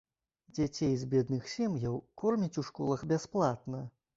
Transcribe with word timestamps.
Дзяцей 0.59 0.93
з 1.01 1.09
бедных 1.11 1.51
сем'яў 1.53 1.99
кормяць 2.23 2.51
у 2.63 2.67
школах 2.71 3.05
бясплатна. 3.15 3.89